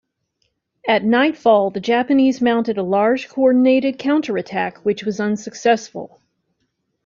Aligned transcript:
At 0.87 1.03
nightfall 1.03 1.69
the 1.69 1.79
Japanese 1.79 2.41
mounted 2.41 2.79
a 2.79 2.81
large, 2.81 3.27
coordinated 3.29 3.99
counterattack 3.99 4.77
which 4.79 5.05
was 5.05 5.19
unsuccessful. 5.19 6.19